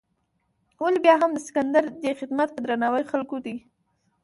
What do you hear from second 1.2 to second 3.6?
هم د سکندر دې خدمت په درناوي خلکو دی.